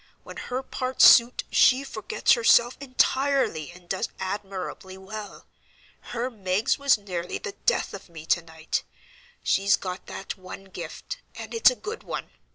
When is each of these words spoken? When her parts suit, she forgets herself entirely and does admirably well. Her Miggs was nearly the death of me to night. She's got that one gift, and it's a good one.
When 0.23 0.37
her 0.37 0.63
parts 0.63 1.05
suit, 1.05 1.43
she 1.51 1.83
forgets 1.83 2.31
herself 2.31 2.75
entirely 2.79 3.69
and 3.69 3.87
does 3.87 4.09
admirably 4.19 4.97
well. 4.97 5.45
Her 5.99 6.31
Miggs 6.31 6.79
was 6.79 6.97
nearly 6.97 7.37
the 7.37 7.51
death 7.67 7.93
of 7.93 8.09
me 8.09 8.25
to 8.25 8.41
night. 8.41 8.81
She's 9.43 9.75
got 9.75 10.07
that 10.07 10.35
one 10.37 10.63
gift, 10.63 11.19
and 11.35 11.53
it's 11.53 11.69
a 11.69 11.75
good 11.75 12.01
one. 12.01 12.31